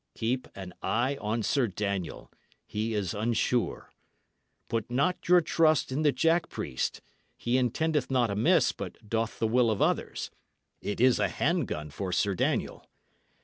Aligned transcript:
Keep 0.15 0.47
an 0.55 0.73
eye 0.81 1.15
on 1.21 1.43
Sir 1.43 1.67
Daniel; 1.67 2.31
he 2.65 2.95
is 2.95 3.13
unsure. 3.13 3.91
Put 4.67 4.89
not 4.89 5.27
your 5.29 5.41
trust 5.41 5.91
in 5.91 6.01
the 6.01 6.11
jack 6.11 6.49
priest; 6.49 7.01
he 7.37 7.55
intendeth 7.55 8.09
not 8.09 8.31
amiss, 8.31 8.71
but 8.71 9.07
doth 9.07 9.37
the 9.37 9.45
will 9.47 9.69
of 9.69 9.79
others; 9.79 10.31
it 10.81 10.99
is 10.99 11.19
a 11.19 11.29
hand 11.29 11.67
gun 11.67 11.91
for 11.91 12.11
Sir 12.11 12.33
Daniel! 12.33 12.89